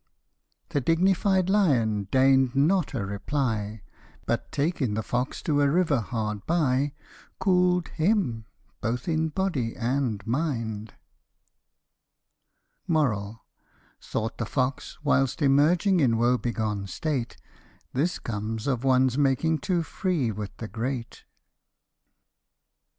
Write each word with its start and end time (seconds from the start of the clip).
The 0.69 0.81
dignified 0.81 1.47
lion 1.47 2.07
deign'd 2.11 2.55
not 2.55 2.95
a 2.95 3.05
reply 3.05 3.83
j 3.83 3.83
But 4.25 4.51
taking 4.51 4.95
the 4.95 5.03
fox 5.03 5.43
to 5.43 5.61
a 5.61 5.69
river 5.69 5.99
hard 6.01 6.43
by, 6.47 6.93
Cool'd 7.37 7.89
him, 7.89 8.45
both 8.81 9.07
in 9.07 9.29
body 9.29 9.75
and 9.75 10.25
mind. 10.25 10.95
Thought 12.89 14.37
the 14.39 14.45
fox, 14.47 14.97
whilst 15.03 15.39
emerging 15.39 15.99
in 15.99 16.17
woe 16.17 16.39
begone 16.39 16.87
state, 16.87 17.37
*' 17.67 17.93
This 17.93 18.17
comes 18.17 18.65
of 18.65 18.83
one's 18.83 19.19
making 19.19 19.59
too 19.59 19.83
free 19.83 20.31
with 20.31 20.57
the 20.57 20.67
great." 20.67 21.25